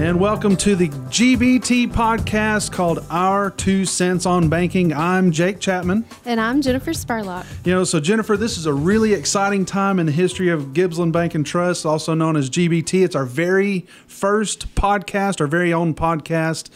[0.00, 4.94] And welcome to the GBT podcast called Our Two Cents on Banking.
[4.94, 6.06] I'm Jake Chapman.
[6.24, 7.44] And I'm Jennifer Spurlock.
[7.66, 11.12] You know, so Jennifer, this is a really exciting time in the history of Gibsland
[11.12, 13.04] Bank and Trust, also known as GBT.
[13.04, 16.70] It's our very first podcast, our very own podcast.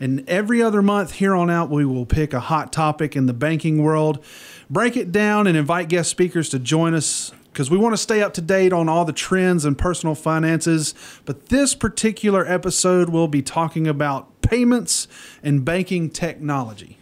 [0.00, 3.34] And every other month here on out, we will pick a hot topic in the
[3.34, 4.24] banking world,
[4.70, 8.22] break it down, and invite guest speakers to join us because we want to stay
[8.22, 10.94] up to date on all the trends and personal finances.
[11.24, 15.08] But this particular episode we'll be talking about payments
[15.42, 16.98] and banking technology.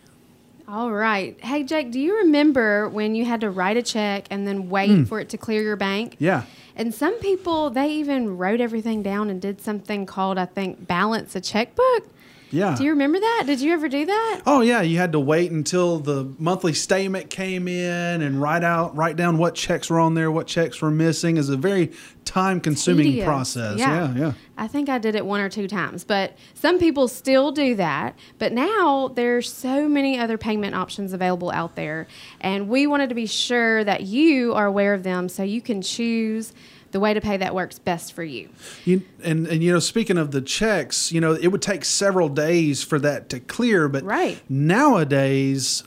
[0.69, 1.43] All right.
[1.43, 4.91] Hey, Jake, do you remember when you had to write a check and then wait
[4.91, 5.09] mm.
[5.09, 6.17] for it to clear your bank?
[6.19, 6.43] Yeah.
[6.77, 11.35] And some people, they even wrote everything down and did something called, I think, balance
[11.35, 12.09] a checkbook.
[12.51, 12.77] Yeah.
[12.77, 13.45] Do you remember that?
[13.47, 14.43] Did you ever do that?
[14.47, 18.97] Oh yeah, you had to wait until the monthly statement came in and write out
[18.97, 21.37] write down what checks were on there, what checks were missing.
[21.37, 21.93] is a very
[22.25, 23.25] time consuming Tedious.
[23.25, 23.79] process.
[23.79, 24.13] Yeah.
[24.15, 24.33] yeah, yeah.
[24.57, 28.19] I think I did it one or two times, but some people still do that.
[28.39, 32.07] But now there's so many other payment options available out there,
[32.41, 35.83] and we wanted to be sure that you are aware of them so you can
[35.83, 36.53] choose
[36.91, 38.49] the way to pay that works best for you.
[38.85, 39.03] you.
[39.23, 42.83] and and you know, speaking of the checks, you know, it would take several days
[42.83, 44.41] for that to clear, but right.
[44.49, 45.85] nowadays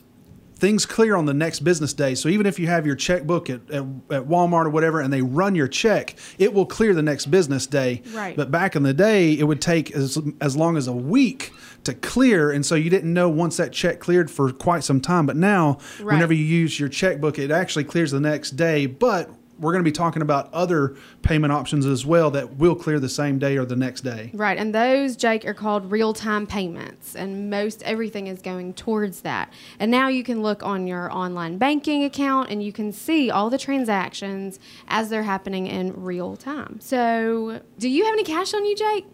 [0.61, 2.13] things clear on the next business day.
[2.13, 5.23] So even if you have your checkbook at, at, at, Walmart or whatever and they
[5.23, 8.03] run your check, it will clear the next business day.
[8.13, 8.37] Right.
[8.37, 11.51] But back in the day, it would take as, as long as a week
[11.85, 12.51] to clear.
[12.51, 15.25] And so you didn't know once that check cleared for quite some time.
[15.25, 16.13] But now, right.
[16.13, 18.85] whenever you use your checkbook, it actually clears the next day.
[18.85, 19.31] But
[19.61, 23.07] we're going to be talking about other payment options as well that will clear the
[23.07, 24.31] same day or the next day.
[24.33, 24.57] Right.
[24.57, 27.15] And those, Jake, are called real time payments.
[27.15, 29.53] And most everything is going towards that.
[29.79, 33.49] And now you can look on your online banking account and you can see all
[33.51, 36.79] the transactions as they're happening in real time.
[36.81, 39.05] So, do you have any cash on you, Jake?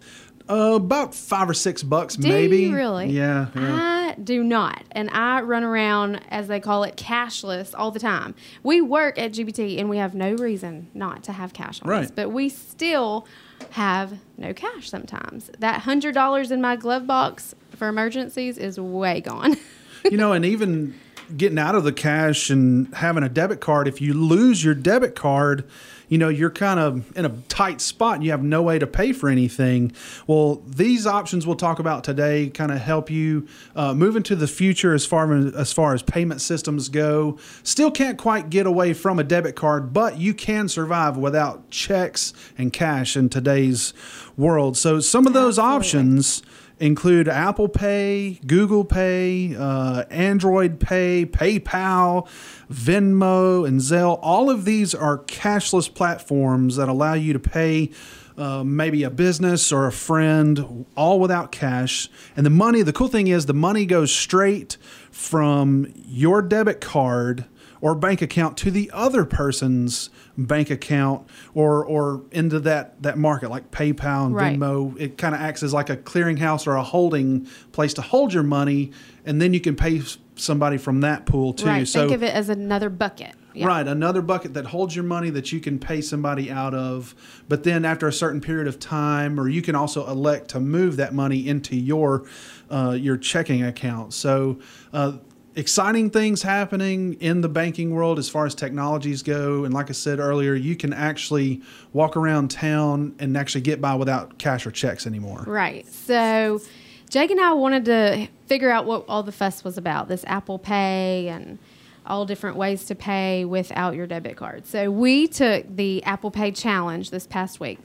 [0.49, 2.63] Uh, about five or six bucks, do maybe.
[2.63, 3.07] You really?
[3.07, 4.13] Yeah, yeah.
[4.15, 8.33] I do not, and I run around as they call it cashless all the time.
[8.63, 12.05] We work at GBT, and we have no reason not to have cash on right.
[12.05, 13.27] us, but we still
[13.71, 15.51] have no cash sometimes.
[15.59, 19.57] That hundred dollars in my glove box for emergencies is way gone.
[20.05, 20.95] you know, and even
[21.35, 25.15] getting out of the cash and having a debit card, if you lose your debit
[25.15, 25.67] card
[26.07, 28.87] you know you're kind of in a tight spot and you have no way to
[28.87, 29.91] pay for anything.
[30.25, 34.47] Well these options we'll talk about today kind of help you uh, move into the
[34.47, 37.37] future as far as, as far as payment systems go.
[37.63, 42.33] Still can't quite get away from a debit card but you can survive without checks
[42.57, 43.93] and cash in today's
[44.35, 44.77] world.
[44.77, 45.75] So some of those Absolutely.
[45.75, 46.43] options
[46.79, 52.27] include Apple Pay, Google Pay, uh, Android Pay, PayPal,
[52.71, 54.19] Venmo, and Zelle.
[54.21, 57.91] All of these are cashless platforms that allow you to pay.
[58.37, 62.07] Uh, maybe a business or a friend, all without cash.
[62.35, 64.77] And the money, the cool thing is, the money goes straight
[65.09, 67.45] from your debit card
[67.81, 73.49] or bank account to the other person's bank account or or into that that market
[73.49, 74.57] like PayPal and right.
[74.57, 74.99] Venmo.
[74.99, 78.43] It kind of acts as like a clearinghouse or a holding place to hold your
[78.43, 78.91] money,
[79.25, 80.01] and then you can pay
[80.35, 81.65] somebody from that pool too.
[81.65, 81.87] Right.
[81.87, 83.35] So think of it as another bucket.
[83.53, 83.65] Yeah.
[83.65, 87.15] Right, another bucket that holds your money that you can pay somebody out of.
[87.49, 90.97] But then after a certain period of time, or you can also elect to move
[90.97, 92.27] that money into your
[92.69, 94.13] uh, your checking account.
[94.13, 94.59] So
[94.93, 95.13] uh,
[95.57, 99.65] exciting things happening in the banking world as far as technologies go.
[99.65, 101.61] And like I said earlier, you can actually
[101.93, 105.43] walk around town and actually get by without cash or checks anymore.
[105.47, 105.87] Right.
[105.87, 106.61] So
[107.09, 110.59] Jake and I wanted to figure out what all the fuss was about this Apple
[110.59, 111.57] Pay and
[112.05, 114.67] all different ways to pay without your debit card.
[114.67, 117.79] So we took the Apple Pay challenge this past week.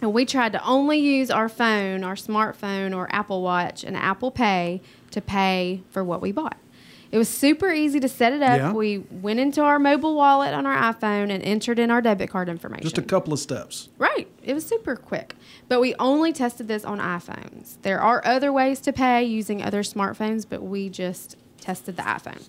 [0.00, 4.30] And we tried to only use our phone, our smartphone, or Apple Watch and Apple
[4.30, 4.80] Pay
[5.10, 6.56] to pay for what we bought.
[7.10, 8.58] It was super easy to set it up.
[8.58, 8.72] Yeah.
[8.72, 12.48] We went into our mobile wallet on our iPhone and entered in our debit card
[12.48, 12.82] information.
[12.82, 13.88] Just a couple of steps.
[13.96, 14.28] Right.
[14.42, 15.34] It was super quick.
[15.68, 17.76] But we only tested this on iPhones.
[17.82, 22.48] There are other ways to pay using other smartphones, but we just tested the iPhone.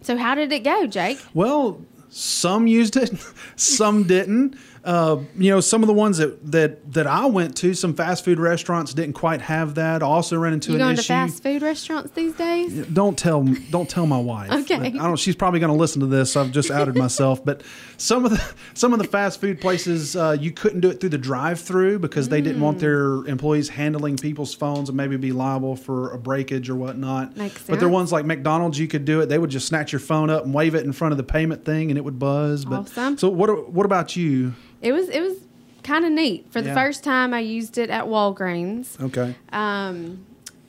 [0.00, 1.18] So how did it go, Jake?
[1.34, 3.12] Well, some used it,
[3.56, 4.56] some didn't.
[4.88, 8.24] Uh, you know, some of the ones that, that that I went to, some fast
[8.24, 10.02] food restaurants didn't quite have that.
[10.02, 11.02] I also ran into you an going issue.
[11.02, 12.86] to fast food restaurants these days?
[12.86, 14.50] Don't tell don't tell my wife.
[14.62, 14.76] okay.
[14.76, 15.18] I don't.
[15.18, 16.32] She's probably going to listen to this.
[16.32, 17.44] So I've just outed myself.
[17.44, 17.64] But
[17.98, 21.10] some of the some of the fast food places, uh, you couldn't do it through
[21.10, 23.28] the drive-through because they didn't want their mm.
[23.28, 27.36] employees handling people's phones and maybe be liable for a breakage or whatnot.
[27.36, 27.68] Makes sense.
[27.68, 29.26] But there are ones like McDonald's, you could do it.
[29.26, 31.66] They would just snatch your phone up and wave it in front of the payment
[31.66, 32.64] thing, and it would buzz.
[32.64, 33.18] But awesome.
[33.18, 33.70] so what?
[33.70, 34.54] What about you?
[34.82, 35.38] It was it was
[35.82, 36.46] kind of neat.
[36.50, 36.74] For the Yeah.
[36.74, 39.00] first time, I used it at Walgreens.
[39.00, 39.34] Okay.
[39.52, 40.24] Um,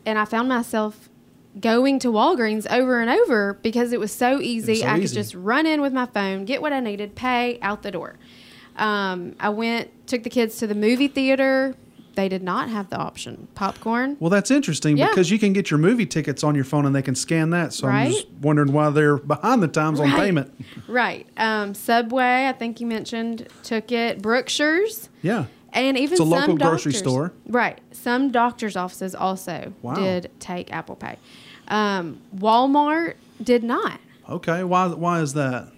[0.06, 1.10] and I found myself
[1.60, 4.76] going to Walgreens over and over because it was so easy.
[4.76, 7.84] so I could just run in with my phone, get what I needed, pay, out
[7.84, 8.16] the door.
[8.78, 11.76] Um, I went, took the kids to the movie theater.
[12.20, 14.18] They did not have the option popcorn.
[14.20, 15.08] Well, that's interesting Yeah.
[15.08, 17.72] because you can get your movie tickets on your phone and they can scan that.
[17.72, 20.54] So I'm just wondering why they're behind the times on payment.
[20.90, 21.26] Right.
[21.38, 24.22] Um, Subway, I think you mentioned, took it.
[24.22, 25.08] Brookshire's.
[25.22, 25.46] Yeah.
[25.72, 27.32] And even It's a some local grocery store.
[27.48, 27.80] Right.
[27.94, 29.94] Some doctors' offices also Wow.
[29.94, 31.16] did take Apple Pay.
[31.70, 34.02] Um, Walmart did not.
[34.30, 34.66] Okay.
[34.66, 34.88] Why?
[34.88, 35.70] Why is that?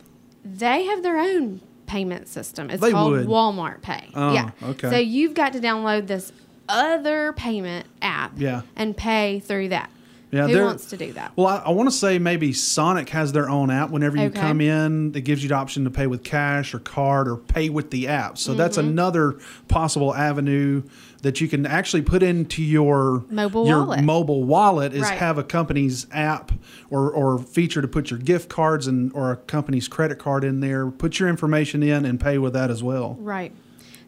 [0.44, 1.62] They have their own
[1.92, 2.70] payment system.
[2.70, 3.28] It's They called would.
[3.28, 4.10] Walmart Pay.
[4.16, 4.52] Oh, yeah.
[4.64, 4.90] okay.
[4.90, 6.32] So you've got to download this
[6.70, 8.62] other payment app Yeah.
[8.78, 9.90] and pay through that.
[10.32, 11.34] Yeah, Who wants to do that?
[11.36, 13.90] Well, I, I want to say maybe Sonic has their own app.
[13.90, 14.40] Whenever you Okay.
[14.40, 17.68] come in, it gives you the option to pay with cash or card or pay
[17.70, 18.38] with the app.
[18.38, 18.88] So that's Mm-hmm.
[18.90, 19.36] another
[19.68, 20.84] possible avenue
[21.22, 24.04] that you can actually put into your Mobile your wallet.
[24.04, 25.18] mobile wallet is Right.
[25.20, 26.54] have a company's app
[26.90, 30.62] or, or feature to put your gift cards and or a company's credit card in
[30.62, 30.90] there.
[30.90, 33.18] Put your information in and pay with that as well.
[33.20, 33.52] Right.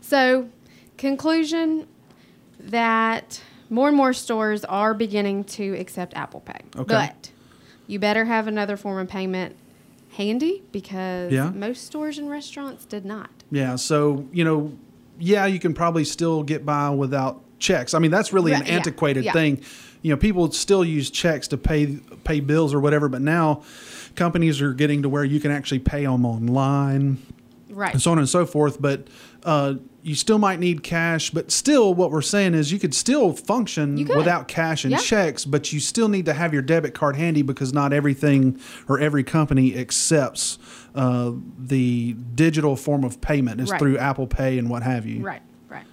[0.02, 0.48] So,
[0.98, 1.86] conclusion
[2.60, 3.42] that
[3.74, 6.60] more and more stores are beginning to accept Apple Pay.
[6.76, 6.84] Okay.
[6.86, 7.32] But
[7.88, 9.56] you better have another form of payment
[10.12, 11.50] handy because Yeah.
[11.50, 13.32] most stores and restaurants did not.
[13.50, 13.76] Yeah.
[13.78, 14.74] So, you know,
[15.20, 17.96] yeah, you can probably still get by without checks.
[17.96, 19.34] I mean, that's really an yeah, antiquated yeah.
[19.34, 19.62] thing.
[20.04, 23.64] You know, people still use checks to pay pay bills or whatever, but now
[24.16, 27.18] companies are getting to where you can actually pay them online
[27.72, 27.92] Right.
[27.94, 28.80] and so on and so forth.
[28.80, 29.08] But
[29.44, 31.30] uh, you still might need cash.
[31.30, 34.16] But still, what we're saying is you could still function could.
[34.18, 34.98] without cash and Yeah.
[34.98, 38.60] checks, but you still need to have your debit card handy because not everything
[38.90, 40.58] or every company accepts
[40.96, 43.60] uh, the digital form of payment.
[43.62, 43.80] is Right.
[43.80, 45.24] through Apple Pay and what have you.
[45.24, 45.86] Right, right.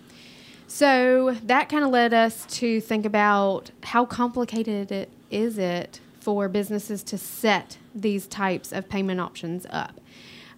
[0.67, 6.49] So that kind of led us to think about how complicated it is it for
[6.49, 10.01] businesses to set these types of payment options up.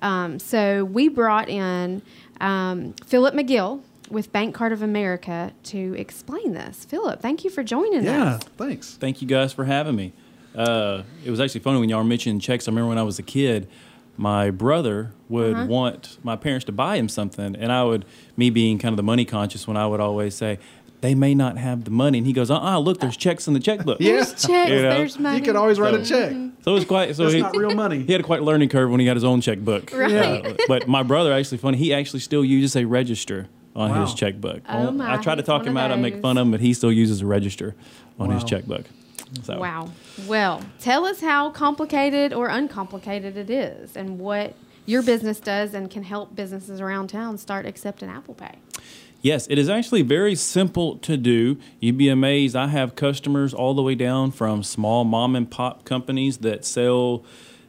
[0.00, 2.02] Um, so we brought in
[2.43, 3.81] um, Philip McGill
[4.11, 6.85] with Bank Card of America to explain this.
[6.85, 8.35] Philip, thank you for joining Yeah.
[8.35, 8.43] us.
[8.43, 8.94] Yeah, thanks.
[9.00, 10.12] Thank you guys for having me.
[10.55, 12.69] Uh, it was actually funny when y'all were mentioning checks.
[12.69, 13.69] I remember when I was a kid,
[14.19, 15.67] my brother would Uh-huh.
[15.67, 18.05] want my parents to buy him something, and I would,
[18.37, 20.59] me being kind of the money conscious one, I would always say,
[21.02, 22.19] they may not have the money.
[22.19, 24.00] And he goes, uh uh look, there's checks in the checkbook.
[24.00, 24.12] Yeah.
[24.14, 25.37] There's checks, You know, there's money.
[25.38, 26.32] You could always write a check.
[26.64, 28.02] So it was quite, so That's he, not real money.
[28.04, 29.93] he had a quite learning curve when he got his own checkbook.
[29.93, 30.12] Right.
[30.46, 34.02] Uh, but my brother, actually funny, he actually still uses a register on Wow.
[34.06, 34.62] his checkbook.
[34.69, 36.60] Oh, I- my, I try to talk him out, I make fun of him, but
[36.60, 37.75] he still uses a register
[38.19, 38.84] on his checkbook.
[39.43, 39.58] So.
[39.58, 39.90] Wow.
[40.26, 44.54] Well, tell us how complicated or uncomplicated it is and what
[44.84, 48.56] your business does and can help businesses around town start accepting Apple Pay.
[49.23, 51.57] Yes, it is actually very simple to do.
[51.79, 52.57] You'd be amazed.
[52.57, 57.25] I have customers all the way down from small mom and pop companies that sell,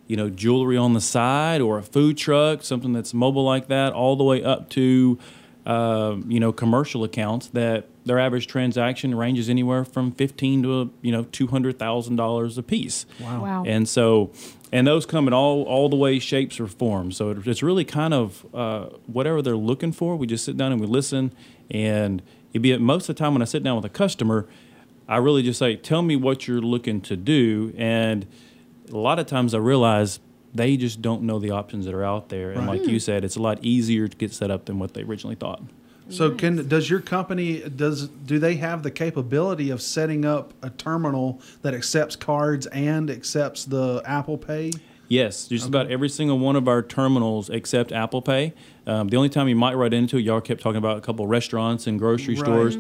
[0.08, 3.94] you know, jewelry on the side or a food truck, something that's mobile like that,
[3.94, 5.20] all the way up to,
[5.68, 11.12] uh, you know, commercial accounts that their average transaction ranges anywhere from fifteen to you
[11.12, 13.06] know two hundred thousand dollars a piece.
[13.20, 13.42] Wow.
[13.42, 13.64] Wow.
[13.66, 14.32] And so,
[14.74, 17.16] and those come in all all the way shapes or forms.
[17.18, 20.16] So it, it's really kind of uh, whatever they're looking for.
[20.16, 21.32] We just sit down and we listen.
[21.70, 22.22] And
[22.52, 24.48] it'd be most of the time when I sit down with a customer,
[25.08, 28.26] I really just say, "Tell me what you're looking to do." And
[28.92, 30.20] a lot of times I realize
[30.56, 32.52] they just don't know the options that are out there.
[32.52, 32.80] And Right.
[32.82, 35.36] like you said, it's a lot easier to get set up than what they originally
[35.36, 35.62] thought.
[36.10, 40.70] So can does your company does do they have the capability of setting up a
[40.70, 44.72] terminal that accepts cards and accepts the Apple Pay?
[45.08, 48.54] Yes, just about every single one of our terminals accept Apple Pay.
[48.88, 51.28] Um, the only time you might run into it, y'all kept talking about a couple
[51.28, 52.44] restaurants and grocery Right.
[52.44, 52.78] stores.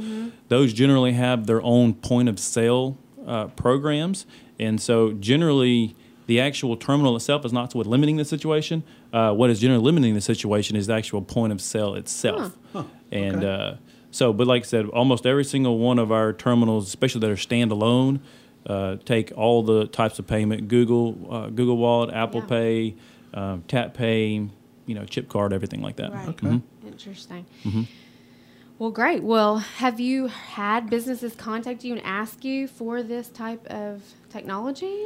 [0.47, 4.25] Those generally have their own point of sale uh, programs,
[4.59, 8.83] and so generally the actual terminal itself is not what's limiting the situation.
[9.11, 12.57] Uh, what is generally limiting the situation is the actual point of sale itself.
[13.11, 13.47] And Okay.
[13.47, 13.75] uh,
[14.11, 17.35] so, but like I said, almost every single one of our terminals, especially that are
[17.35, 18.19] standalone,
[18.67, 22.45] uh, take all the types of payment: Google, uh, Google Wallet, Apple Yeah.
[22.47, 22.95] Pay,
[23.33, 24.47] um, Tap Pay,
[24.85, 26.13] you know, chip card, everything like that.
[26.13, 26.29] Right.
[26.29, 26.61] Okay.
[26.85, 27.45] Interesting.
[27.65, 27.81] Mm-hmm.
[28.79, 29.23] Well, great.
[29.23, 35.05] Well, have you had businesses contact you and ask you for this type of technology?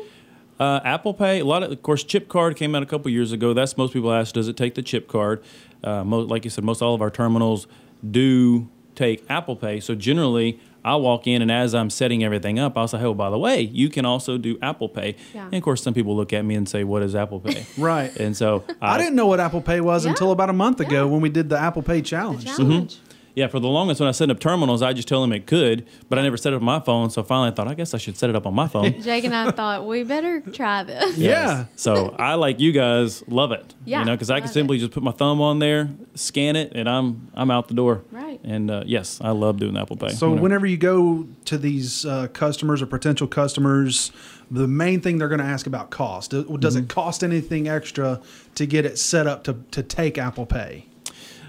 [0.60, 3.32] Uh, Apple Pay, a lot of, of course, chip card came out a couple years
[3.32, 3.54] ago.
[3.54, 5.44] That's most people ask, does it take the chip card?
[5.84, 7.68] Uh, mo- like you said, most all of our terminals
[8.10, 9.80] do take Apple Pay.
[9.80, 13.30] So generally, I walk in and as I'm setting everything up, I'll say, oh, by
[13.30, 15.16] the way, you can also do Apple Pay.
[15.34, 15.46] Yeah.
[15.46, 17.66] And of course, some people look at me and say, what is Apple Pay?
[17.78, 18.16] Right.
[18.18, 20.12] and so I didn't know what Apple Pay was Yeah.
[20.12, 21.12] until about a month ago Yeah.
[21.12, 22.46] when we did the Apple Pay The challenge.
[22.46, 22.98] challenge.
[23.38, 25.86] Yeah, for the longest when I set up terminals, I just tell them it could,
[26.10, 27.12] but I never set it up on my phone.
[27.12, 29.00] So finally, I thought I guess I should set it up on my phone.
[29.02, 31.18] Jake and I thought we better try this.
[31.18, 31.66] Yeah.
[31.76, 33.76] So I like you guys love it.
[33.86, 34.80] Yeah, You know, because I can simply it.
[34.80, 38.02] just put my thumb on there, scan it, and I'm I'm out the door.
[38.12, 38.40] Right.
[38.44, 40.10] And uh, yes, I love doing Apple Pay.
[40.10, 40.42] So You know.
[40.42, 44.12] whenever you go to these uh, customers or potential customers,
[44.50, 46.32] the main thing they're going to ask about cost.
[46.32, 46.86] Does does Mm-hmm.
[46.86, 48.20] it cost anything extra
[48.56, 50.88] to get it set up to, to take Apple Pay?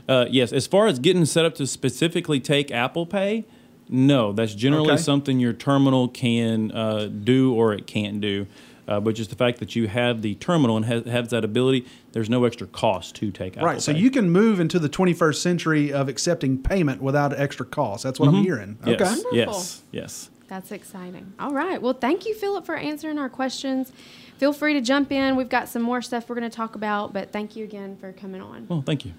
[0.08, 3.44] Uh, yes, as far as getting set up to specifically take Apple Pay,
[3.88, 5.02] no, that's generally Okay.
[5.02, 8.46] something your terminal can uh, do or it can't do.
[8.86, 11.84] Uh, but just the fact that you have the terminal and has, has that ability,
[12.12, 13.82] there's no extra cost to take Apple right.
[13.82, 18.02] So you can move into the 21st century of accepting payment without extra cost.
[18.02, 18.76] That's what I'm hearing.
[18.80, 18.88] Mm-hmm.
[18.90, 19.36] yes, Okay.
[19.36, 20.30] yes, yes.
[20.48, 21.34] That's exciting.
[21.38, 21.82] All right.
[21.82, 23.92] Well, thank you, Philip, for answering our questions.
[24.38, 25.36] Feel free to jump in.
[25.36, 28.12] We've got some more stuff we're going to talk about, but thank you again for
[28.12, 28.66] coming on.
[28.68, 29.12] Well, thank you.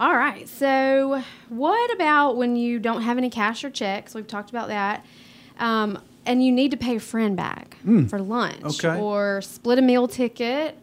[0.00, 0.48] All right.
[0.48, 4.14] So, what about when you don't have any cash or checks?
[4.14, 5.04] We've talked about that.
[5.58, 7.76] Um, and you need to pay a friend back
[8.08, 8.62] for lunch.
[8.84, 9.00] Okay.
[9.00, 10.78] or split a meal ticket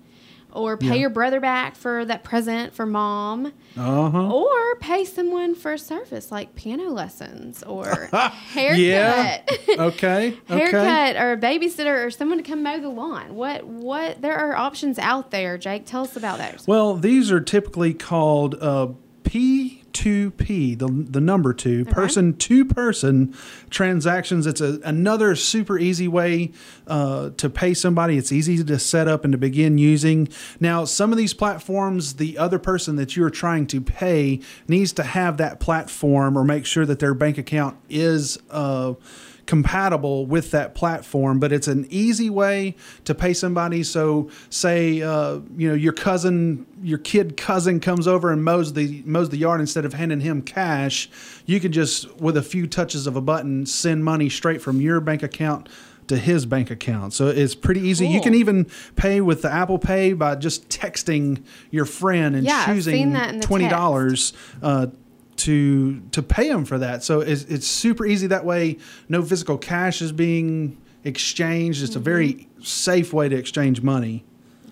[0.51, 0.93] or pay Yeah.
[0.95, 4.31] your brother back for that present for mom Uh huh.
[4.34, 8.77] or pay someone for a service like piano lessons or haircut.
[8.79, 9.41] Yeah.
[9.79, 10.38] Okay.
[10.50, 10.60] Okay.
[10.72, 13.36] haircut or a babysitter or someone to come mow the lawn.
[13.36, 15.86] What what there are options out there, Jake.
[15.86, 16.65] Tell us about those.
[16.67, 18.88] Well, these are typically called uh,
[19.25, 23.36] P2P, the, the number two, person to person
[23.70, 24.48] transactions.
[24.48, 26.51] It's a, another super easy way
[26.88, 28.17] uh, to pay somebody.
[28.17, 30.29] It's easy to set up and to begin using.
[30.60, 35.03] Now, some of these platforms, the other person that you're trying to pay needs to
[35.03, 38.38] have that platform or make sure that their bank account is.
[38.50, 38.94] Uh,
[39.46, 43.84] compatible with that platform, but it's an easy way to pay somebody.
[43.84, 49.04] So, say uh, you know your cousin, your kid cousin comes over and mows the
[49.06, 51.10] mows the yard instead of handing him cash,
[51.46, 55.00] you can just with a few touches of a button send money straight from your
[55.00, 55.70] bank account
[56.08, 57.14] to his bank account.
[57.14, 58.08] So it's pretty easy.
[58.08, 62.66] You can even pay with the Apple Pay by just texting your friend and Yeah,
[62.66, 64.88] choosing seen that in the twenty dollars uh,
[65.38, 67.04] to to pay them for that.
[67.04, 68.77] So it's, it's super easy that way.
[69.10, 71.84] No physical cash is being exchanged.
[71.84, 72.62] It's a very Mm-hmm.
[72.63, 74.24] safe way to exchange money.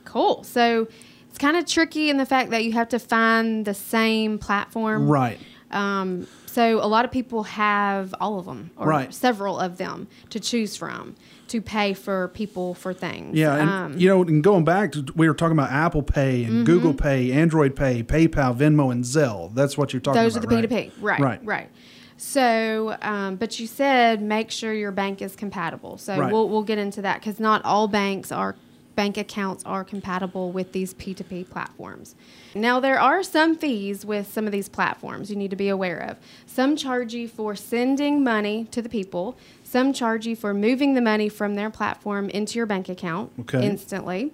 [0.06, 0.44] Cool.
[0.44, 0.88] So
[1.30, 5.08] it's kind of tricky in the fact that you have to find the same platform.
[5.08, 5.40] Right.
[5.74, 9.14] Um, so a lot of people have all of them or Right.
[9.14, 11.16] several of them to choose from
[11.48, 13.38] to pay for people for things.
[13.38, 16.44] Yeah, and Um, you know, and going back, to, we were talking about Apple Pay
[16.44, 16.64] and Mm-hmm.
[16.64, 19.54] Google Pay, Android Pay, PayPal, Venmo, and Zelle.
[19.56, 20.24] That's what you're talking about.
[20.26, 20.70] those are the right?
[20.70, 20.92] P2P.
[21.02, 21.20] Right.
[21.20, 21.40] Right.
[21.44, 21.70] Right.
[22.18, 25.98] So, um, but you said make sure your bank is compatible.
[25.98, 26.32] So Right.
[26.32, 28.56] we'll we'll get into that because not all banks are
[28.96, 32.16] bank accounts are compatible with these P2P platforms.
[32.56, 36.00] Now there are some fees with some of these platforms you need to be aware
[36.00, 36.18] of.
[36.46, 39.36] Some charge you for sending money to the people.
[39.64, 43.66] Some charge you for moving the money from their platform into your bank account Okay.
[43.66, 44.32] instantly.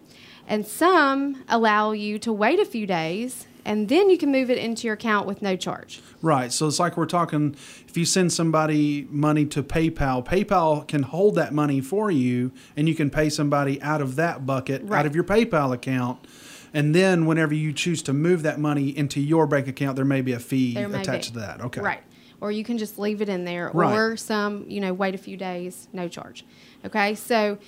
[0.48, 4.58] And some allow you to wait a few days and then you can move it
[4.58, 6.02] into your account with no charge.
[6.24, 6.52] Right.
[6.52, 7.56] So it's like we're talking
[7.88, 12.90] if you send somebody money to PayPal, PayPal can hold that money for you and
[12.90, 14.98] you can pay somebody out of that bucket, Right.
[15.00, 16.26] out of your PayPal account.
[16.74, 20.22] And then whenever you choose to move that money into your bank account, there may
[20.22, 21.40] be a fee attached be.
[21.40, 21.62] to that.
[21.62, 21.82] Okay.
[21.82, 22.02] Right.
[22.42, 23.96] Or you can just leave it in there, Right.
[23.96, 26.44] or some, you know, wait a few days, no charge.
[26.86, 27.14] Okay.
[27.14, 27.60] So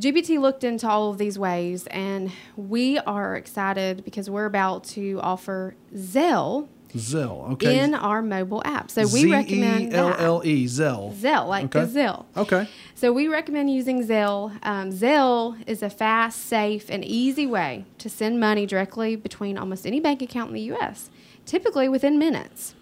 [0.00, 5.20] GBT looked into all of these ways, and we are excited because we're about to
[5.22, 7.52] offer Zelle Zelle.
[7.52, 7.78] Okay.
[7.78, 8.90] in our mobile app.
[8.90, 9.92] So we recommend.
[9.92, 11.14] Z-E-L-L-E, Zelle.
[11.14, 11.80] Zelle, like Okay.
[11.80, 12.26] Gazelle.
[12.36, 12.68] Okay.
[12.94, 14.52] So we recommend using Zelle.
[14.62, 19.86] Um, Zelle is a fast, safe, and easy way to send money directly between almost
[19.86, 21.08] any bank account in the U.S.,
[21.46, 22.74] typically within minutes.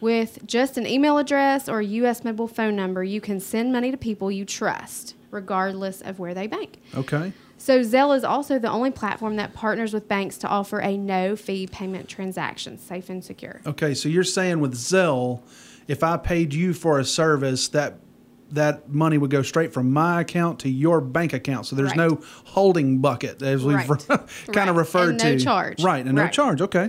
[0.00, 2.24] With just an email address or a U.S.
[2.24, 6.46] mobile phone number, you can send money to people you trust, regardless of where they
[6.46, 6.78] bank.
[6.94, 7.32] Okay.
[7.56, 11.66] So Zelle is also the only platform that partners with banks to offer a no-fee
[11.66, 13.60] payment transaction, safe and secure.
[13.66, 15.42] Okay, so you're saying with Zelle,
[15.88, 17.98] if I paid you for a service, that
[18.50, 21.66] that money would go straight from my account to your bank account.
[21.66, 21.96] So there's Right.
[21.98, 23.88] no holding bucket, as we've Right.
[24.08, 24.20] kind
[24.56, 24.68] Right.
[24.68, 25.32] of referred And to.
[25.32, 25.82] no charge.
[25.82, 26.62] Right, and no charge.
[26.62, 26.88] Okay.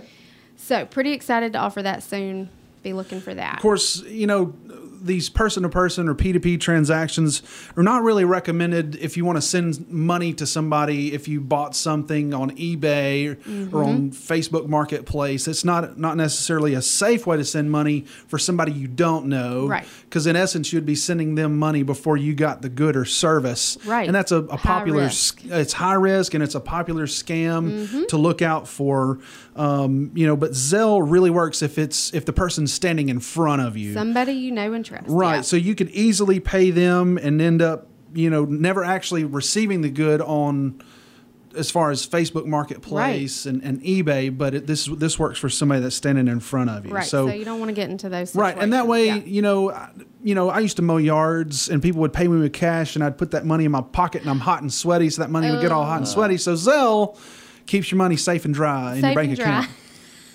[0.56, 2.48] So pretty excited to offer that soon.
[2.82, 3.56] Be looking for that.
[3.56, 4.54] Of course, you know,
[5.02, 7.42] these person to person or P2P transactions
[7.78, 11.76] are not really recommended if you want to send money to somebody if you bought
[11.76, 13.38] something on eBay
[13.72, 15.48] or, or on Facebook Marketplace.
[15.48, 19.68] It's not not necessarily a safe way to send money for somebody you don't know.
[19.68, 19.86] Right.
[20.04, 23.78] Because in essence, you'd be sending them money before you got the good or service.
[23.86, 24.08] Right.
[24.08, 25.44] And that's a, a popular, risk.
[25.46, 28.04] it's high risk and it's a popular scam Mm-hmm.
[28.10, 29.20] to look out for.
[29.56, 33.62] Um, you know, but Zelle really works if it's if the person's standing in front
[33.62, 33.94] of you.
[33.94, 35.06] Somebody you know and trust.
[35.08, 35.36] Right.
[35.36, 35.42] Yeah.
[35.42, 39.90] So you could easily pay them and end up, you know, never actually receiving the
[39.90, 40.82] good on
[41.56, 45.82] as far as Facebook Marketplace and, and eBay, but it, this this works for somebody
[45.82, 46.92] that's standing in front of you.
[46.94, 47.04] right.
[47.06, 48.36] So, you don't want to get into those.
[48.36, 49.16] Right, and that way, Yeah.
[49.16, 49.90] you know, I-
[50.22, 53.04] you know, I used to mow yards, and people would pay me with cash, and
[53.06, 55.50] I'd put that money in my pocket, and I'm hot and sweaty, so that money
[55.50, 56.36] would get all hot and sweaty.
[56.38, 57.18] So Zelle
[57.66, 59.60] keeps your money safe and dry in Safe your bank and dry.
[59.60, 59.70] account.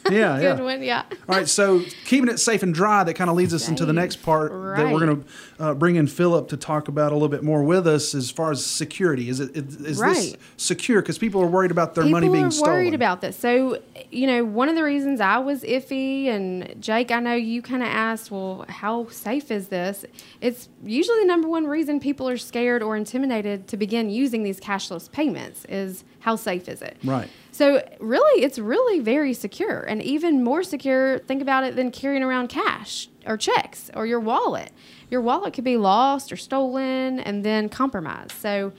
[0.10, 0.60] Yeah, Good yeah.
[0.62, 0.82] one.
[0.82, 1.02] Yeah.
[1.28, 3.92] All right, so keeping it safe and dry, that kind of leads us into the
[3.92, 7.28] next part that we're going to uh, bring in Philip to talk about a little
[7.28, 9.30] bit more with us as far as security.
[9.30, 10.36] Is it is this Right.
[10.58, 11.00] secure?
[11.00, 12.72] Because people are worried about their People money being are stolen.
[12.74, 13.36] worried about this.
[13.36, 13.78] So,
[14.10, 17.82] you know, one of the reasons I was iffy, and Jake, I know you kind
[17.82, 20.04] of asked, well, how safe is this?
[20.42, 24.60] It's usually the number one reason people are scared or intimidated to begin using these
[24.60, 26.96] cashless payments is how safe is it?
[27.04, 27.28] Right.
[27.54, 31.20] So, really, it's really very secure, and even more secure.
[31.20, 34.72] Think about it than carrying around cash or checks or your wallet.
[35.08, 38.32] Your wallet could be lost or stolen and then compromised.
[38.32, 38.72] So,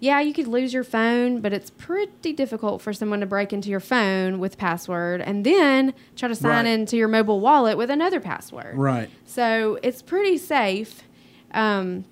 [0.00, 3.70] yeah, you could lose your phone, but it's pretty difficult for someone to break into
[3.70, 6.72] your phone with password and then try to sign Right.
[6.72, 8.76] into your mobile wallet with another password.
[8.76, 9.08] Right.
[9.24, 11.04] So it's pretty safe.
[11.54, 12.04] Um,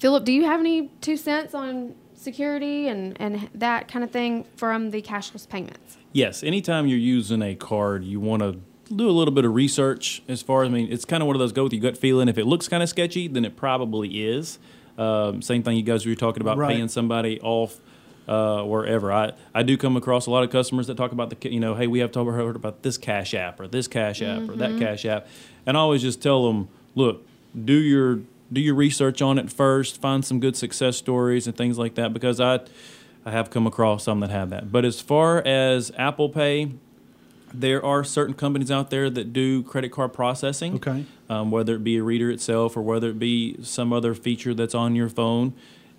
[0.00, 1.94] Philip, do you have any two cents on
[2.26, 5.96] security and, and that kind of thing from the cashless payments?
[6.12, 8.58] Yes, anytime you're using a card, you want to
[8.94, 11.36] do a little bit of research as far as I mean, it's kind of one
[11.36, 12.28] of those go with your gut feeling.
[12.28, 14.58] If it looks kind of sketchy, then it probably is.
[14.98, 16.74] Um, same thing you guys were talking about Right.
[16.74, 17.80] paying somebody off
[18.28, 19.12] uh, wherever.
[19.12, 21.74] I, I do come across a lot of customers that talk about the you know
[21.74, 24.78] hey we have to heard about this Cash App or this Cash App or that
[24.78, 25.26] Cash App,
[25.64, 27.24] and I always just tell them look
[27.64, 28.20] do your
[28.52, 32.12] do your research on it first, find some good success stories and things like that
[32.12, 32.60] because I
[33.24, 34.70] I have come across some that have that.
[34.70, 36.72] But as far as Apple Pay,
[37.52, 40.76] there are certain companies out there that do credit card processing.
[40.76, 41.04] Okay.
[41.28, 44.74] Um, whether it be a reader itself or whether it be some other feature that's
[44.76, 45.54] on your phone.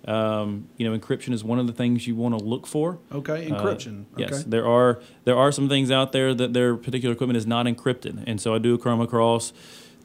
[0.06, 2.98] Um, you know, encryption is one of the things you want to look for.
[3.12, 4.04] Okay, Uh, encryption.
[4.16, 4.44] Yes, okay.
[4.48, 8.24] there are there are some things out there that their particular equipment is not encrypted,
[8.26, 9.52] and so I do come across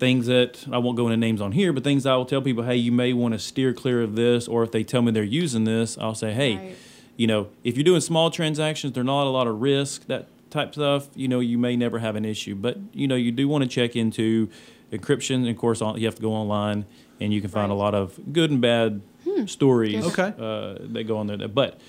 [0.04, 2.64] things that I won't go into names on here, but things I will tell people,
[2.64, 5.24] hey, you may want to steer clear of this, or if they tell me they're
[5.24, 6.76] using this, I'll say, hey, Right.
[7.16, 10.74] you know, if you're doing small transactions, there's not a lot of risk, that type
[10.74, 13.64] stuff, you know, you may never have an issue, but you know, you do want
[13.64, 14.50] to check into
[14.92, 15.36] encryption.
[15.36, 16.84] And of course, you have to go online,
[17.22, 19.02] and you can find a lot of good and bad
[19.46, 20.34] stories Okay.
[20.38, 21.48] uh, that go on there.
[21.48, 21.80] But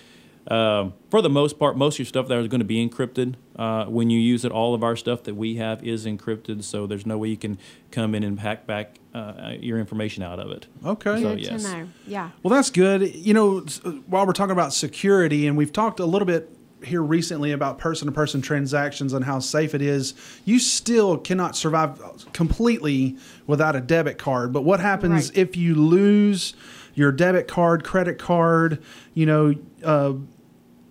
[0.48, 3.34] um, for the most part, most of your stuff there is going to be encrypted.
[3.56, 6.86] Uh, when you use it, all of our stuff that we have is encrypted, so
[6.86, 7.58] there's no way you can
[7.90, 10.66] come in and hack back uh, your information out of it.
[10.84, 11.22] Okay.
[11.22, 11.66] So, yes.
[12.06, 12.30] Yeah.
[12.42, 13.14] Well, that's good.
[13.14, 13.60] You know,
[14.06, 16.50] while we're talking about security, and we've talked a little bit
[16.82, 20.12] here recently about person to person transactions and how safe it is,
[20.44, 21.98] you still cannot survive
[22.34, 24.52] completely without a debit card.
[24.52, 25.38] But what happens Right.
[25.38, 26.54] if you lose
[26.94, 28.82] your debit card, credit card,
[29.14, 30.12] you know, uh,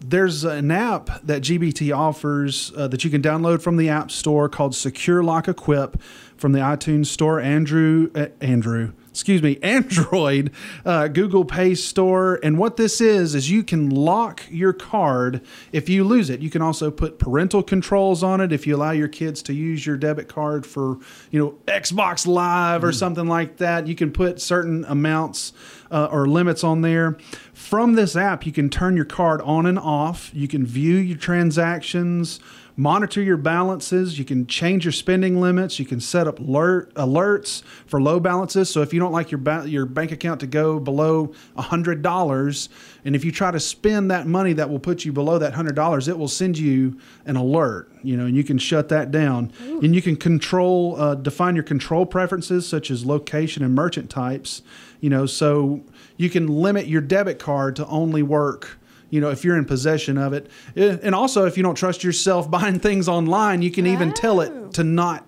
[0.03, 4.49] there's an app that GBT offers uh, that you can download from the App Store
[4.49, 6.01] called SecurLOCK Equip
[6.35, 10.51] from the iTunes Store, Andrew, uh, Andrew, excuse me, Android,
[10.85, 12.37] uh, Google Pay Store.
[12.43, 16.41] And what this is is you can lock your card if you lose it.
[16.41, 19.85] You can also put parental controls on it if you allow your kids to use
[19.85, 20.97] your debit card for,
[21.31, 23.87] you know, Xbox Live or something like that.
[23.87, 25.53] You can put certain amounts
[25.93, 27.17] uh, or limits on there.
[27.53, 30.31] From this app, you can turn your card on and off.
[30.33, 32.39] You can view your transactions,
[32.75, 34.17] monitor your balances.
[34.17, 35.77] You can change your spending limits.
[35.77, 38.69] You can set up alert alerts for low balances.
[38.69, 42.69] So if you don't like your ba- your bank account to go below hundred dollars,
[43.05, 45.75] and if you try to spend that money that will put you below that hundred
[45.75, 47.89] dollars, it will send you an alert.
[48.01, 51.63] You know, and you can shut that down, and you can control uh, define your
[51.63, 54.61] control preferences such as location and merchant types.
[55.01, 55.81] You know, so
[56.17, 60.17] you can limit your debit card to only work you know if you're in possession
[60.17, 64.11] of it and also if you don't trust yourself buying things online you can even
[64.11, 64.41] tell Oh.
[64.41, 65.23] it to not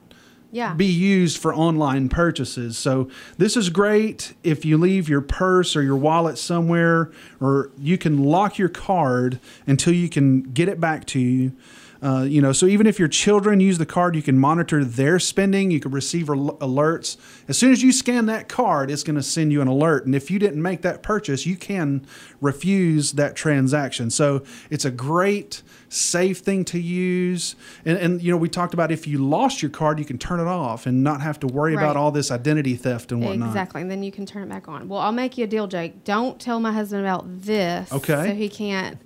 [0.56, 0.74] Yeah.
[0.74, 5.84] be used for online purchases so this is great if you leave your purse or
[5.84, 11.04] your wallet somewhere or you can lock your card until you can get it back
[11.08, 11.52] to you
[12.06, 15.18] Uh, you know, so even if your children use the card, you can monitor their
[15.18, 15.72] spending.
[15.72, 17.18] You can receive al- alerts.
[17.48, 20.06] As soon as you scan that card, it's going to send you an alert.
[20.06, 22.06] And if you didn't make that purchase, you can
[22.42, 24.12] refuse that transaction.
[24.12, 27.56] So it's a great, safe thing to use.
[27.86, 30.40] And, and you know, we talked about if you lost your card, you can turn
[30.40, 33.48] it off and not have to worry about all this identity theft and whatnot.
[33.48, 33.82] Exactly.
[33.82, 34.88] And then you can turn it back on.
[34.88, 36.04] Well, I'll make you a deal, Jake.
[36.04, 37.92] Don't tell my husband about this.
[37.92, 38.28] Okay.
[38.30, 39.00] So he can't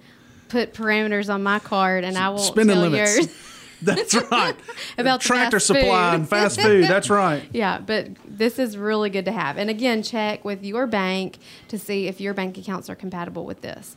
[0.50, 3.16] put parameters on my card and I won't Spending tell limits.
[3.18, 3.28] yours.
[3.82, 4.56] That's right.
[4.98, 6.84] About tractor supply and fast food.
[6.86, 7.44] That's right.
[7.54, 9.58] Yeah, but this is really good to have.
[9.58, 11.38] And again, check with your bank
[11.70, 13.96] to see if your bank accounts are compatible with this.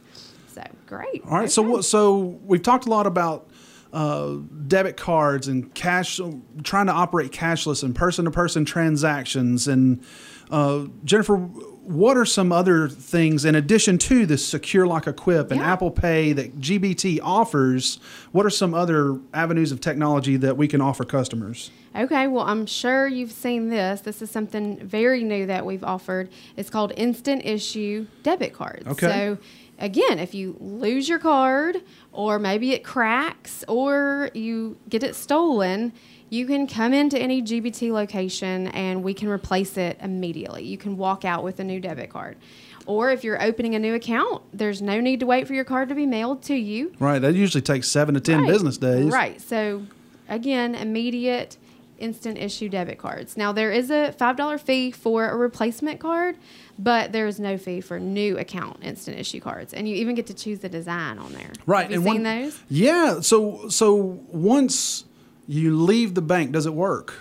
[0.55, 1.23] So great.
[1.25, 1.51] All right.
[1.51, 1.73] So Okay.
[1.73, 1.85] what?
[1.85, 3.49] So we've talked a lot about
[3.93, 4.37] uh,
[4.69, 6.21] debit cards and cash,
[6.63, 9.67] trying to operate cashless and person-to-person transactions.
[9.67, 10.03] And
[10.51, 11.39] uh, Jennifer,
[11.85, 15.73] what are some other things in addition to this SecurLOCK Equip and Yeah.
[15.73, 17.99] Apple Pay that GBT offers?
[18.31, 21.71] What are some other avenues of technology that we can offer customers?
[21.97, 24.03] Okay, well, I'm sure you've seen this.
[24.03, 26.31] This is something very new that we've offered.
[26.57, 28.87] It's called instant issue debit cards.
[28.87, 29.09] Okay.
[29.09, 29.39] So,
[29.79, 35.93] again, if you lose your card, or maybe it cracks, or you get it stolen,
[36.33, 40.65] you can come into any GBT location and we can replace it immediately.
[40.65, 42.39] You can walk out with a new debit card.
[42.87, 45.91] Or if you're opening a new account, there's no need to wait for your card
[45.91, 46.95] to be mailed to you.
[46.99, 47.19] Right.
[47.19, 48.49] That usually takes seven to ten Right.
[48.49, 49.13] business days.
[49.13, 49.43] Right.
[49.43, 49.83] So
[50.27, 51.59] again, immediate
[51.99, 53.37] instant issue debit cards.
[53.37, 56.37] Now there is a five dollar fee for a replacement card,
[56.79, 60.27] but there is no fee for new account instant issue cards, and you even get
[60.29, 61.53] to choose the design on there.
[61.67, 61.83] Right.
[61.83, 62.59] Have you and seen one- those?
[62.71, 63.21] Yeah.
[63.21, 65.05] So so once
[65.47, 67.15] you leave the bank, does it work?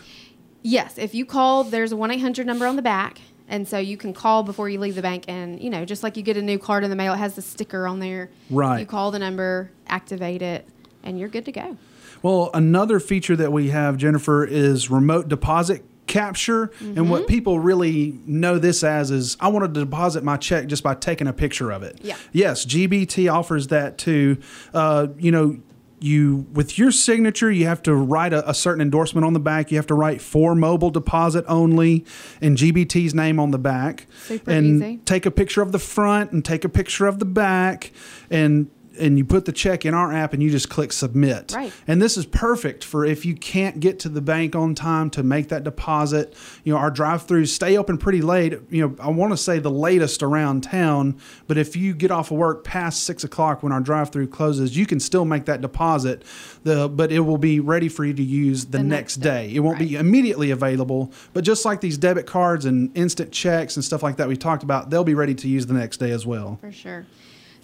[0.62, 0.97] Yes.
[0.97, 3.19] If you call, there's a one eight hundred number on the back.
[3.47, 6.15] And so you can call before you leave the bank, and you know, just like
[6.15, 8.29] you get a new card in the mail, it has the sticker on there.
[8.49, 8.79] Right.
[8.79, 10.65] You call the number, activate it,
[11.03, 11.75] and you're good to go.
[12.21, 16.71] Well, another feature that we have, Jennifer, is remote deposit capture.
[16.79, 17.10] And Mm-hmm.
[17.10, 20.95] what people really know this as is I want to deposit my check just by
[20.95, 21.99] taking a picture of it.
[22.01, 22.15] Yeah.
[22.31, 24.38] Yes, GBT offers that too.
[24.73, 25.60] Uh, you know,
[26.04, 29.72] you with your signature, you have to write a, a certain endorsement on the back.
[29.72, 32.06] You have to write for mobile deposit only
[32.42, 34.08] and GBT's name on the back.
[34.24, 34.98] Super and easy.
[35.06, 37.92] take a picture of the front and take a picture of the back
[38.30, 41.54] and and you put the check in our app and you just click submit.
[41.56, 41.71] Right.
[41.88, 45.23] And this is perfect for if you can't get to the bank on time to
[45.23, 46.36] make that deposit.
[46.63, 48.54] You know, our drive-throughs stay open pretty late.
[48.69, 52.32] You know, I want to say the latest around town, but if you get off
[52.32, 56.23] of work past six o'clock when our drive-through closes, you can still make that deposit.
[56.63, 59.47] The but it will be ready for you to use the, The next, next day.
[59.47, 59.56] day.
[59.56, 63.86] It won't be immediately available, but just like these debit cards and instant checks and
[63.86, 66.25] stuff like that we talked about, they'll be ready to use the next day as
[66.25, 66.58] well.
[66.62, 67.06] For sure.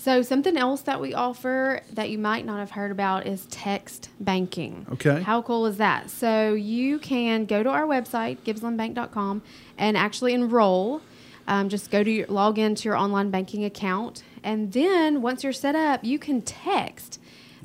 [0.07, 4.09] So something else that we offer that you might not have heard about is text
[4.21, 4.87] banking.
[4.93, 5.21] Okay.
[5.21, 6.09] How cool is that?
[6.09, 9.41] So you can go to our website, gibslandbank.com,
[9.77, 11.01] and actually enroll.
[11.45, 15.51] Um, just go to your, log into your online banking account, and then once you're
[15.51, 17.19] set up, you can text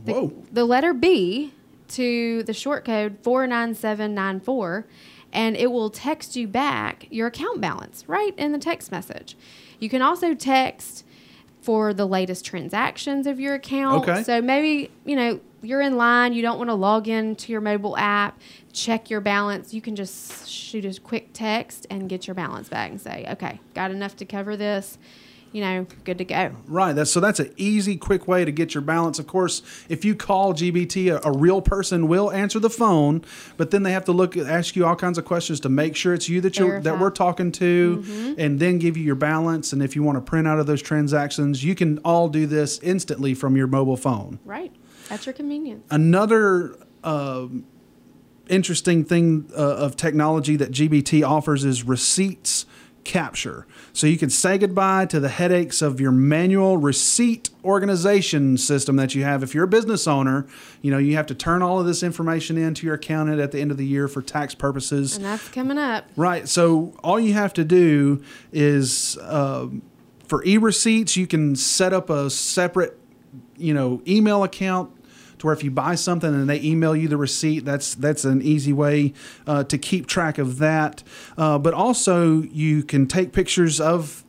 [0.04, 0.32] the, Whoa.
[0.50, 1.54] the letter B
[1.90, 4.84] to the short code 49794
[5.32, 9.36] and it will text you back your account balance right in the text message.
[9.78, 11.04] You can also text
[11.62, 14.06] for the latest transactions of your account.
[14.08, 14.22] Okay.
[14.24, 17.60] So maybe, you know, you're in line, you don't want to log in to your
[17.60, 18.40] mobile app,
[18.72, 19.72] check your balance.
[19.72, 23.60] You can just shoot a quick text and get your balance back and say, okay,
[23.74, 24.98] got enough to cover this,
[25.52, 26.52] you know, good to go.
[26.66, 26.94] Right.
[26.94, 29.18] That's so that's an easy, quick way to get your balance.
[29.18, 33.24] Of course, if you call GBT, a, a real person will answer the phone,
[33.56, 36.14] but then they have to look ask you all kinds of questions to make sure
[36.14, 39.72] it's you that you're that we're talking to, and then give you your balance.
[39.72, 42.78] And if you want to print out of those transactions, you can all do this
[42.80, 44.38] instantly from your mobile phone.
[44.44, 44.72] Right.
[45.10, 45.86] At your convenience.
[45.90, 47.66] Another um,
[48.48, 52.66] interesting thing uh, of technology that GBT offers is receipts
[53.04, 53.66] capture.
[53.92, 59.14] So you can say goodbye to the headaches of your manual receipt organization system that
[59.14, 59.42] you have.
[59.42, 60.46] If you're a business owner,
[60.80, 63.60] you know, you have to turn all of this information into your accountant at the
[63.60, 65.16] end of the year for tax purposes.
[65.16, 66.06] And that's coming up.
[66.16, 66.48] Right.
[66.48, 69.82] So all you have to do is um,
[70.26, 72.98] for e-receipts, you can set up a separate,
[73.56, 74.90] you know, email account
[75.42, 78.40] to where if you buy something and they email you the receipt, that's that's an
[78.42, 79.12] easy way
[79.46, 81.02] uh, to keep track of that.
[81.36, 84.24] Uh, but also, you can take pictures of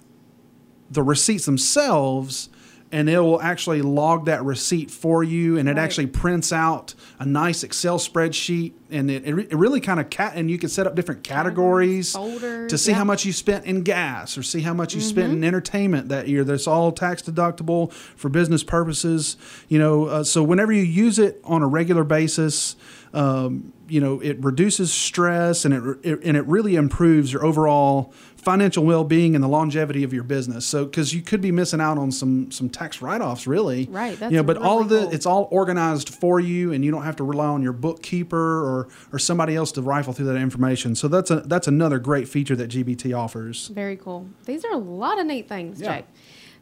[0.92, 2.50] the receipts themselves
[2.94, 5.84] and it will actually log that receipt for you, and it Right.
[5.84, 10.34] actually prints out a nice Excel spreadsheet, and it, it, it really kind of cat,
[10.36, 12.98] and you can set up different categories folders, to see yeah.
[12.98, 16.28] how much you spent in gas or see how much you spent in entertainment that
[16.28, 16.44] year.
[16.44, 19.38] That's all tax deductible for business purposes.
[19.68, 22.76] You know, uh, so whenever you use it on a regular basis,
[23.14, 28.12] um, you know, it reduces stress and it, it and it really improves your overall
[28.36, 30.66] financial well-being and the longevity of your business.
[30.66, 33.88] So, because you could be missing out on some some tax write-offs, really.
[33.92, 35.14] Right, that's you know, but all of the cool.
[35.14, 38.88] it's all organized for you, and you don't have to rely on your bookkeeper or
[39.12, 40.96] or somebody else to rifle through that information.
[40.96, 43.68] So that's a that's another great feature that GBT offers.
[43.68, 44.28] Very cool.
[44.46, 45.98] These are a lot of neat things, Yeah.
[45.98, 46.06] Jake.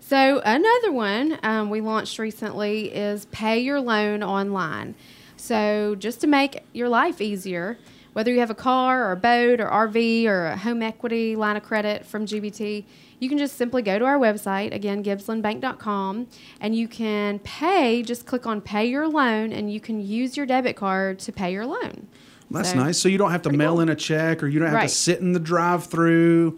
[0.01, 4.95] So another one um, we launched recently is pay your loan online.
[5.41, 7.80] So just to make your life easier,
[8.13, 11.58] whether you have a car or a boat or RV or a home equity line
[11.58, 12.86] of credit from GBT,
[13.19, 16.27] you can just simply go to our website again, GibslandBank.com,
[16.60, 18.04] and you can pay.
[18.04, 21.51] Just click on Pay Your Loan, and you can use your debit card to pay
[21.51, 22.08] your loan.
[22.51, 22.99] That's So- nice.
[22.99, 23.82] So you don't have to mail cool.
[23.82, 24.89] in a check, or you don't have Right.
[24.89, 26.56] to sit in the drive-through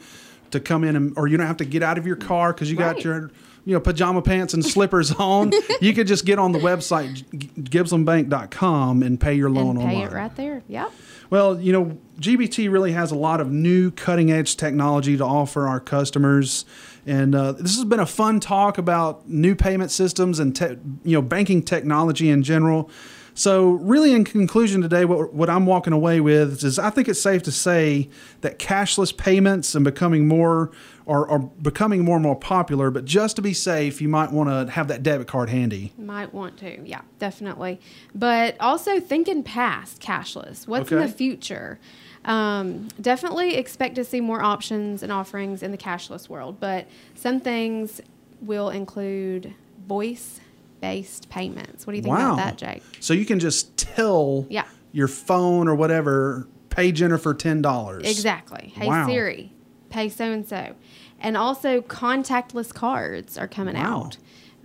[0.51, 2.69] to come in, and, or you don't have to get out of your car because
[2.69, 3.31] you got your
[3.65, 5.51] you know pajama pants and slippers on.
[5.81, 9.95] you could just get on the website G- gibslandbank.com and pay your loan and pay
[9.95, 10.07] online.
[10.07, 10.63] it right there.
[10.67, 10.91] Yep.
[11.29, 15.67] Well, you know, GBT really has a lot of new cutting edge technology to offer
[15.67, 16.63] our customers.
[17.07, 21.13] And uh, this has been a fun talk about new payment systems and te- you
[21.17, 22.89] know banking technology in general.
[23.35, 27.21] So, really, in conclusion today, what, what I'm walking away with is I think it's
[27.21, 28.09] safe to say
[28.41, 30.71] that cashless payments and becoming more
[31.07, 32.91] are, are becoming more and more popular.
[32.91, 35.93] But just to be safe, you might want to have that debit card handy.
[35.97, 37.79] Might want to, yeah, definitely.
[38.13, 40.67] But also thinking past cashless.
[40.67, 41.79] What's in the future?
[42.25, 47.41] Um, definitely expect to see more options and offerings in the cashless world, but some
[47.41, 47.99] things
[48.41, 49.53] will include
[49.87, 50.39] voice
[50.87, 51.87] based payments.
[51.87, 52.33] What do you think Wow.
[52.33, 52.83] about that, Jake?
[52.99, 54.65] So you can just tell Yeah.
[54.91, 58.03] your phone or whatever, pay Jennifer ten dollars.
[58.05, 58.73] Exactly.
[58.75, 59.07] Hey Wow.
[59.07, 59.53] Siri,
[59.89, 60.73] pay so and so.
[61.21, 64.09] And also, contactless cards are coming Wow.
[64.09, 64.17] out.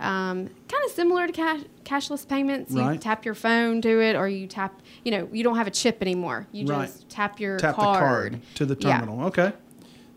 [0.05, 2.73] Um, kind of similar to cash, cashless payments.
[2.73, 2.99] You Right.
[2.99, 5.99] tap your phone to it, or you tap, you know, you don't have a chip
[6.01, 6.47] anymore.
[6.51, 6.87] You Right.
[6.87, 7.93] just tap your Tap card.
[7.95, 8.99] the card to the Yeah.
[8.99, 9.25] terminal.
[9.27, 9.53] Okay.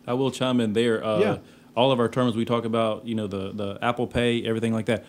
[0.05, 1.05] I will chime in there.
[1.05, 1.37] Uh, Yeah.
[1.77, 4.87] All of our terms we talk about, you know, the the Apple Pay, everything like
[4.87, 5.05] that.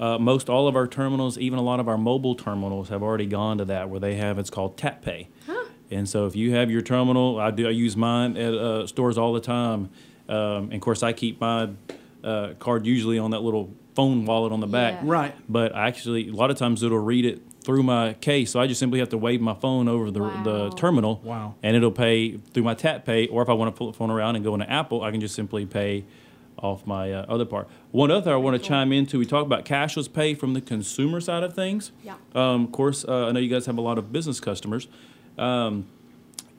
[0.00, 3.26] Uh, most all of our terminals, even a lot of our mobile terminals, have already
[3.26, 5.28] gone to that where they have it's called Tap Pay.
[5.92, 9.18] And so if you have your terminal, I do I use mine at uh, stores
[9.18, 9.90] all the time.
[10.28, 11.68] Um, and of course, I keep my
[12.22, 15.00] uh, card usually on that little phone wallet on the back.
[15.02, 15.10] Yeah.
[15.10, 15.34] Right.
[15.48, 18.66] But I actually, a lot of times it'll read it through my case, so I
[18.68, 20.42] just simply have to wave my phone over the Wow.
[20.44, 21.20] the terminal.
[21.24, 21.56] Wow.
[21.62, 24.10] And it'll pay through my tap pay, or if I want to pull the phone
[24.10, 26.04] around and go into Apple, I can just simply pay
[26.62, 27.68] off my uh, other part.
[27.90, 31.20] One other I want to chime into, we talk about cashless pay from the consumer
[31.20, 31.92] side of things.
[32.02, 32.14] Yeah.
[32.34, 34.88] Um, of course, uh, I know you guys have a lot of business customers.
[35.38, 35.86] Um,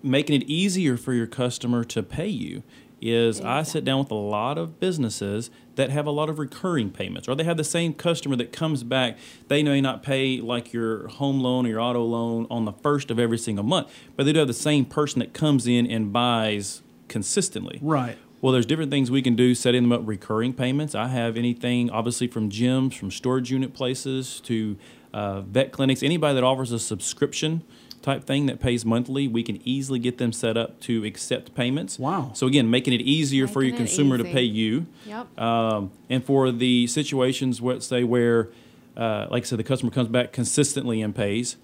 [0.04, 2.64] making it easier for your customer to pay you
[3.02, 6.92] is I sit down with a lot of businesses that have a lot of recurring
[6.92, 9.18] payments, or they have the same customer that comes back.
[9.48, 13.10] They may not pay like your home loan or your auto loan on the first
[13.10, 16.14] of every single month, but they do have the same person that comes in and
[16.14, 17.80] buys consistently.
[17.82, 18.18] Right.
[18.42, 20.96] Well, there's different things we can do setting them up recurring payments.
[20.96, 24.78] I have anything, obviously, from gyms, from storage unit places to
[25.14, 27.62] uh, vet clinics, anybody that offers a subscription
[28.02, 32.00] type thing that pays monthly, we can easily get them set up to accept payments.
[32.00, 32.32] Wow.
[32.34, 34.88] So, again, making it easier for your Making it consumer to pay you.
[35.06, 35.40] Yep.
[35.40, 38.50] Um, and for the situations, let's say, where,
[38.98, 41.58] uh, like I said, the customer comes back consistently and pays,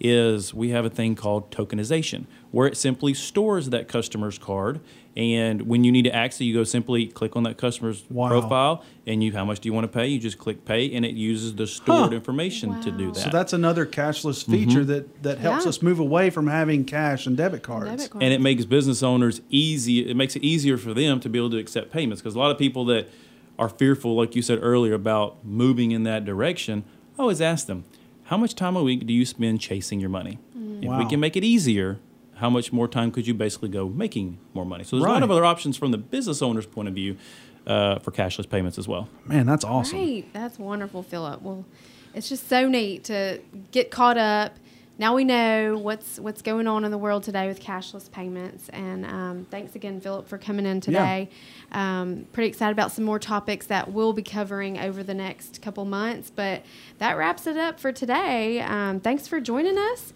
[0.00, 4.80] is we have a thing called tokenization, where it simply stores that customer's card.
[5.16, 8.28] And when you need to access, it, you go simply click on that customer's Wow.
[8.28, 10.06] profile, and you how much do you want to pay?
[10.06, 12.16] You just click pay, and it uses the stored Huh.
[12.16, 13.16] information to do that.
[13.20, 14.52] So that's another cashless mm-hmm.
[14.52, 15.68] feature that, that helps Yeah.
[15.70, 17.90] us move away from having cash and debit cards.
[17.90, 20.08] Debit and it makes business owners easy.
[20.08, 22.50] It makes it easier for them to be able to accept payments because a lot
[22.50, 23.08] of people that
[23.58, 26.84] are fearful, like you said earlier, about moving in that direction.
[27.18, 27.84] I always ask them,
[28.30, 30.38] how much time a week do you spend chasing your money?
[30.80, 31.98] If we can make it easier,
[32.36, 34.84] how much more time could you basically go making more money?
[34.84, 37.16] So there's a lot of other options from the business owner's point of view
[37.66, 39.08] uh, for cashless payments as well.
[39.26, 39.98] Man, that's awesome.
[39.98, 40.32] Right.
[40.32, 41.42] That's wonderful, Philip.
[41.42, 41.64] Well,
[42.14, 43.40] it's just so neat to
[43.72, 44.56] get caught up.
[45.00, 48.68] Now we know what's what's going on in the world today with cashless payments.
[48.68, 51.30] And um, thanks again, Philip, for coming in today.
[51.72, 55.86] Um, pretty excited about some more topics that we'll be covering over the next couple
[55.86, 56.28] months.
[56.28, 56.64] But
[56.98, 58.60] that wraps it up for today.
[58.60, 60.12] Um, thanks for joining us.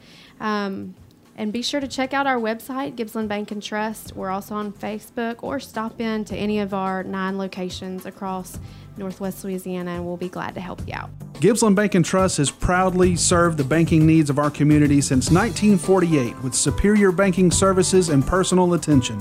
[1.36, 4.14] And be sure to check out our website, Gibsland Bank and Trust.
[4.14, 8.58] We're also on Facebook or stop in to any of our nine locations across
[8.96, 11.10] Northwest Louisiana, and we'll be glad to help you out.
[11.34, 16.40] Gibsland Bank and Trust has proudly served the banking needs of our community since 1948
[16.42, 19.18] with superior banking services and personal attention.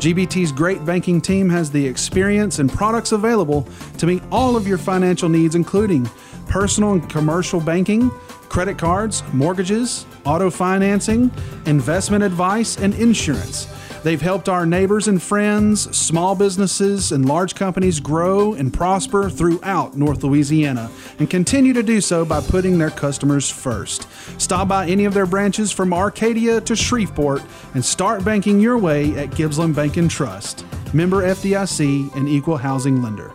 [0.00, 3.66] GBT's great banking team has the experience and products available
[3.98, 6.10] to meet all of your financial needs, including
[6.48, 8.10] personal and commercial banking,
[8.48, 11.30] credit cards, mortgages, auto financing,
[11.66, 13.66] investment advice, and insurance.
[14.06, 19.96] They've helped our neighbors and friends, small businesses, and large companies grow and prosper throughout
[19.96, 24.06] North Louisiana and continue to do so by putting their customers first.
[24.40, 27.42] Stop by any of their branches from Arcadia to Shreveport
[27.74, 30.64] and start banking your way at Gibsland Bank and Trust.
[30.94, 33.32] Member FDIC and equal housing lender.